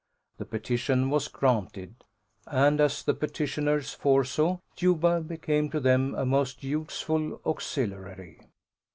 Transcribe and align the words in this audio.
The 0.39 0.45
petition 0.45 1.11
was 1.11 1.27
granted; 1.27 1.93
and 2.47 2.81
as 2.81 3.03
the 3.03 3.13
petitioners 3.13 3.93
foresaw, 3.93 4.57
Juba 4.75 5.21
became 5.21 5.69
to 5.69 5.79
them 5.79 6.15
a 6.15 6.25
most 6.25 6.63
useful 6.63 7.39
auxiliary. 7.45 8.39